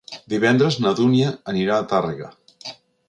Divendres 0.33 0.77
na 0.85 0.93
Dúnia 0.99 1.33
anirà 1.53 1.77
a 1.77 1.85
Tàrrega. 1.93 2.31